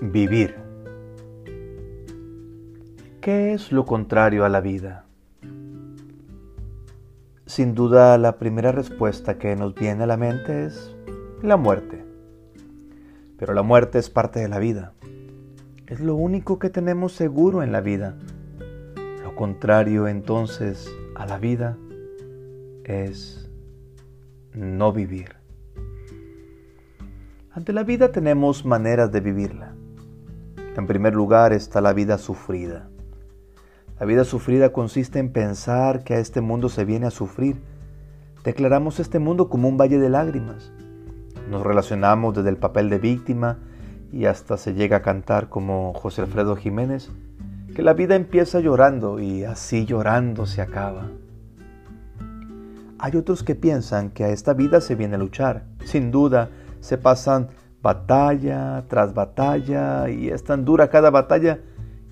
Vivir. 0.00 0.54
¿Qué 3.20 3.52
es 3.52 3.72
lo 3.72 3.84
contrario 3.84 4.44
a 4.44 4.48
la 4.48 4.60
vida? 4.60 5.06
Sin 7.46 7.74
duda 7.74 8.16
la 8.16 8.38
primera 8.38 8.70
respuesta 8.70 9.38
que 9.38 9.56
nos 9.56 9.74
viene 9.74 10.04
a 10.04 10.06
la 10.06 10.16
mente 10.16 10.66
es 10.66 10.94
la 11.42 11.56
muerte. 11.56 12.04
Pero 13.38 13.54
la 13.54 13.62
muerte 13.62 13.98
es 13.98 14.08
parte 14.08 14.38
de 14.38 14.46
la 14.46 14.60
vida. 14.60 14.92
Es 15.88 15.98
lo 15.98 16.14
único 16.14 16.60
que 16.60 16.70
tenemos 16.70 17.12
seguro 17.12 17.64
en 17.64 17.72
la 17.72 17.80
vida. 17.80 18.16
Lo 19.24 19.34
contrario 19.34 20.06
entonces 20.06 20.88
a 21.16 21.26
la 21.26 21.38
vida 21.38 21.76
es 22.84 23.50
no 24.54 24.92
vivir. 24.92 25.34
Ante 27.50 27.72
la 27.72 27.82
vida 27.82 28.12
tenemos 28.12 28.64
maneras 28.64 29.10
de 29.10 29.20
vivirla. 29.20 29.74
En 30.76 30.86
primer 30.86 31.14
lugar 31.14 31.52
está 31.52 31.80
la 31.80 31.92
vida 31.92 32.18
sufrida. 32.18 32.88
La 33.98 34.06
vida 34.06 34.24
sufrida 34.24 34.72
consiste 34.72 35.18
en 35.18 35.32
pensar 35.32 36.04
que 36.04 36.14
a 36.14 36.18
este 36.18 36.40
mundo 36.40 36.68
se 36.68 36.84
viene 36.84 37.06
a 37.06 37.10
sufrir. 37.10 37.60
Declaramos 38.44 39.00
este 39.00 39.18
mundo 39.18 39.48
como 39.48 39.68
un 39.68 39.76
valle 39.76 39.98
de 39.98 40.08
lágrimas. 40.08 40.72
Nos 41.50 41.64
relacionamos 41.64 42.34
desde 42.34 42.50
el 42.50 42.58
papel 42.58 42.90
de 42.90 42.98
víctima 42.98 43.58
y 44.12 44.26
hasta 44.26 44.56
se 44.56 44.74
llega 44.74 44.98
a 44.98 45.02
cantar 45.02 45.48
como 45.48 45.92
José 45.94 46.22
Alfredo 46.22 46.54
Jiménez, 46.54 47.10
que 47.74 47.82
la 47.82 47.92
vida 47.92 48.14
empieza 48.14 48.60
llorando 48.60 49.18
y 49.18 49.44
así 49.44 49.84
llorando 49.84 50.46
se 50.46 50.62
acaba. 50.62 51.08
Hay 53.00 53.16
otros 53.16 53.42
que 53.42 53.54
piensan 53.54 54.10
que 54.10 54.24
a 54.24 54.30
esta 54.30 54.54
vida 54.54 54.80
se 54.80 54.94
viene 54.94 55.16
a 55.16 55.18
luchar. 55.18 55.64
Sin 55.84 56.10
duda, 56.10 56.50
se 56.80 56.98
pasan 56.98 57.48
batalla 57.82 58.84
tras 58.88 59.14
batalla 59.14 60.08
y 60.08 60.28
es 60.28 60.44
tan 60.44 60.64
dura 60.64 60.88
cada 60.88 61.10
batalla 61.10 61.60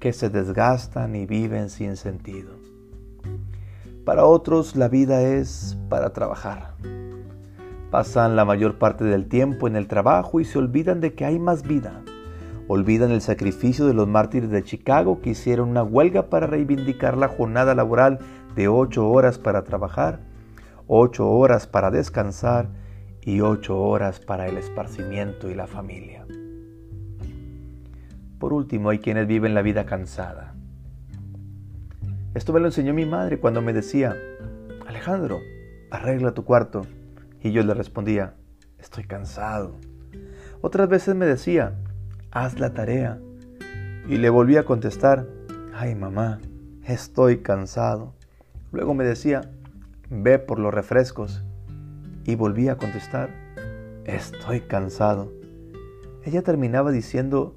que 0.00 0.12
se 0.12 0.28
desgastan 0.28 1.14
y 1.14 1.26
viven 1.26 1.70
sin 1.70 1.96
sentido. 1.96 2.50
Para 4.04 4.24
otros 4.24 4.74
la 4.74 4.88
vida 4.88 5.22
es 5.22 5.78
para 5.88 6.12
trabajar. 6.12 6.74
Pasan 7.90 8.34
la 8.34 8.44
mayor 8.44 8.78
parte 8.78 9.04
del 9.04 9.28
tiempo 9.28 9.68
en 9.68 9.76
el 9.76 9.86
trabajo 9.86 10.40
y 10.40 10.44
se 10.44 10.58
olvidan 10.58 11.00
de 11.00 11.14
que 11.14 11.24
hay 11.24 11.38
más 11.38 11.62
vida. 11.62 12.02
Olvidan 12.66 13.10
el 13.12 13.20
sacrificio 13.20 13.86
de 13.86 13.94
los 13.94 14.08
mártires 14.08 14.50
de 14.50 14.64
Chicago 14.64 15.20
que 15.20 15.30
hicieron 15.30 15.68
una 15.68 15.82
huelga 15.82 16.30
para 16.30 16.46
reivindicar 16.46 17.16
la 17.16 17.28
jornada 17.28 17.74
laboral 17.74 18.18
de 18.56 18.66
ocho 18.66 19.08
horas 19.08 19.38
para 19.38 19.62
trabajar, 19.62 20.20
ocho 20.86 21.30
horas 21.30 21.66
para 21.66 21.90
descansar 21.90 22.68
y 23.24 23.40
ocho 23.40 23.80
horas 23.80 24.20
para 24.20 24.48
el 24.48 24.58
esparcimiento 24.58 25.48
y 25.48 25.54
la 25.54 25.66
familia. 25.66 26.26
Por 28.38 28.52
último, 28.52 28.90
hay 28.90 28.98
quienes 28.98 29.28
viven 29.28 29.54
la 29.54 29.62
vida 29.62 29.86
cansada. 29.86 30.54
Esto 32.34 32.52
me 32.52 32.60
lo 32.60 32.66
enseñó 32.66 32.92
mi 32.92 33.06
madre 33.06 33.38
cuando 33.38 33.62
me 33.62 33.72
decía, 33.72 34.16
Alejandro, 34.86 35.38
arregla 35.90 36.32
tu 36.32 36.44
cuarto. 36.44 36.86
Y 37.40 37.52
yo 37.52 37.62
le 37.62 37.74
respondía, 37.74 38.34
estoy 38.78 39.04
cansado. 39.04 39.76
Otras 40.60 40.88
veces 40.88 41.14
me 41.14 41.26
decía, 41.26 41.74
haz 42.32 42.58
la 42.58 42.74
tarea. 42.74 43.20
Y 44.08 44.16
le 44.16 44.30
volví 44.30 44.56
a 44.56 44.64
contestar, 44.64 45.28
ay 45.74 45.94
mamá, 45.94 46.40
estoy 46.84 47.38
cansado. 47.38 48.14
Luego 48.72 48.94
me 48.94 49.04
decía, 49.04 49.42
ve 50.10 50.40
por 50.40 50.58
los 50.58 50.74
refrescos 50.74 51.44
y 52.24 52.34
volví 52.34 52.68
a 52.68 52.76
contestar, 52.76 53.30
estoy 54.04 54.60
cansado. 54.60 55.32
Ella 56.24 56.42
terminaba 56.42 56.92
diciendo, 56.92 57.56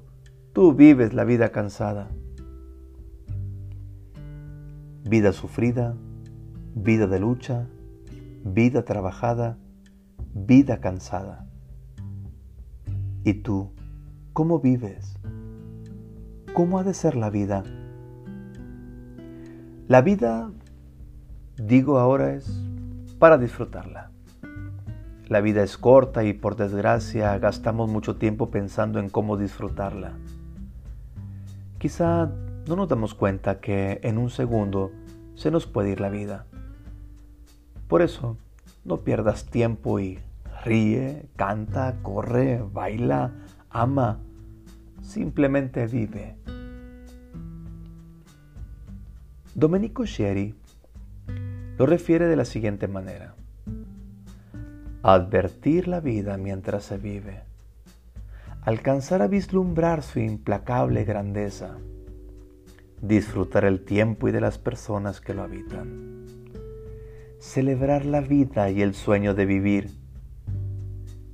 tú 0.52 0.74
vives 0.74 1.14
la 1.14 1.24
vida 1.24 1.50
cansada. 1.50 2.08
Vida 5.04 5.32
sufrida, 5.32 5.94
vida 6.74 7.06
de 7.06 7.20
lucha, 7.20 7.68
vida 8.44 8.84
trabajada, 8.84 9.58
vida 10.34 10.80
cansada. 10.80 11.46
¿Y 13.22 13.34
tú, 13.34 13.72
cómo 14.32 14.58
vives? 14.58 15.16
¿Cómo 16.54 16.78
ha 16.78 16.84
de 16.84 16.94
ser 16.94 17.16
la 17.16 17.30
vida? 17.30 17.62
La 19.88 20.02
vida, 20.02 20.50
digo 21.56 21.98
ahora, 21.98 22.34
es 22.34 22.50
para 23.20 23.38
disfrutarla. 23.38 24.10
La 25.28 25.40
vida 25.40 25.64
es 25.64 25.76
corta 25.76 26.22
y 26.22 26.34
por 26.34 26.54
desgracia 26.54 27.36
gastamos 27.38 27.90
mucho 27.90 28.14
tiempo 28.14 28.52
pensando 28.52 29.00
en 29.00 29.10
cómo 29.10 29.36
disfrutarla. 29.36 30.12
Quizá 31.78 32.30
no 32.68 32.76
nos 32.76 32.88
damos 32.88 33.14
cuenta 33.14 33.58
que 33.60 33.98
en 34.04 34.18
un 34.18 34.30
segundo 34.30 34.92
se 35.34 35.50
nos 35.50 35.66
puede 35.66 35.90
ir 35.90 36.00
la 36.00 36.10
vida. 36.10 36.46
Por 37.88 38.02
eso, 38.02 38.38
no 38.84 39.00
pierdas 39.00 39.46
tiempo 39.46 39.98
y 39.98 40.20
ríe, 40.64 41.28
canta, 41.34 41.96
corre, 42.02 42.62
baila, 42.72 43.32
ama, 43.68 44.20
simplemente 45.02 45.88
vive. 45.88 46.36
Domenico 49.56 50.04
Sherry 50.04 50.54
lo 51.78 51.86
refiere 51.86 52.28
de 52.28 52.36
la 52.36 52.44
siguiente 52.44 52.86
manera 52.86 53.34
advertir 55.02 55.88
la 55.88 56.00
vida 56.00 56.36
mientras 56.36 56.84
se 56.84 56.98
vive, 56.98 57.42
alcanzar 58.62 59.22
a 59.22 59.28
vislumbrar 59.28 60.02
su 60.02 60.20
implacable 60.20 61.04
grandeza, 61.04 61.76
disfrutar 63.00 63.64
el 63.64 63.84
tiempo 63.84 64.28
y 64.28 64.32
de 64.32 64.40
las 64.40 64.58
personas 64.58 65.20
que 65.20 65.34
lo 65.34 65.42
habitan, 65.42 66.26
celebrar 67.38 68.04
la 68.04 68.20
vida 68.20 68.70
y 68.70 68.82
el 68.82 68.94
sueño 68.94 69.34
de 69.34 69.46
vivir. 69.46 69.90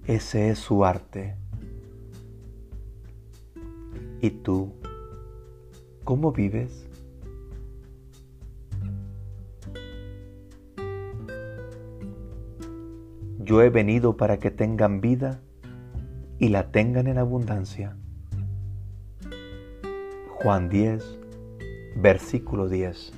Ese 0.07 0.51
es 0.51 0.59
su 0.59 0.85
arte. 0.85 1.37
¿Y 4.21 4.31
tú, 4.31 4.73
cómo 6.05 6.33
vives? 6.33 6.87
Yo 13.53 13.61
he 13.61 13.69
venido 13.69 14.17
para 14.17 14.39
que 14.39 14.51
tengan 14.51 15.03
vida 15.03 15.43
y 16.39 16.49
la 16.49 16.71
tengan 16.71 17.07
en 17.07 17.19
abundancia. 17.19 17.99
Juan 20.31 20.71
10, 20.71 21.19
versículo 21.97 22.71
10. 22.71 23.13